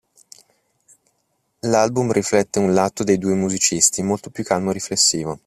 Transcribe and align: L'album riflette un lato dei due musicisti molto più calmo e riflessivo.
L'album 1.59 2.11
riflette 2.11 2.57
un 2.57 2.71
lato 2.73 3.03
dei 3.03 3.19
due 3.19 3.35
musicisti 3.35 4.01
molto 4.01 4.31
più 4.31 4.43
calmo 4.43 4.71
e 4.71 4.73
riflessivo. 4.73 5.39